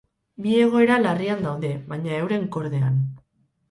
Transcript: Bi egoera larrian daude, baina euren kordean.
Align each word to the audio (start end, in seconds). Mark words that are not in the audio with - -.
Bi 0.45 0.55
egoera 0.61 0.97
larrian 1.03 1.47
daude, 1.49 1.71
baina 1.95 2.19
euren 2.25 2.53
kordean. 2.59 3.03